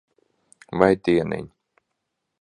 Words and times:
Vai 0.83 0.89
dieniņ. 1.09 1.49